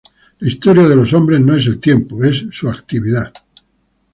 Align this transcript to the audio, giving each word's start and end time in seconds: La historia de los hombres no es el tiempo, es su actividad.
La 0.39 0.47
historia 0.47 0.87
de 0.87 0.95
los 0.95 1.13
hombres 1.13 1.41
no 1.41 1.55
es 1.55 1.67
el 1.67 1.79
tiempo, 1.79 2.23
es 2.23 2.45
su 2.49 2.67
actividad. 2.67 3.31